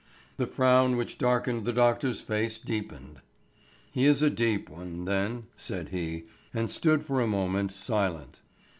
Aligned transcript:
The 0.37 0.47
frown 0.47 0.97
which 0.97 1.19
darkened 1.19 1.63
the 1.63 1.71
doctor's 1.73 2.21
face 2.21 2.57
deepened. 2.57 3.21
"He 3.91 4.05
is 4.05 4.23
a 4.23 4.31
deep 4.31 4.67
one, 4.67 5.05
then," 5.05 5.43
said 5.55 5.89
he, 5.89 6.23
and 6.55 6.71
stood 6.71 7.05
for 7.05 7.21
a 7.21 7.27
moment 7.27 7.71
silent. 7.71 8.39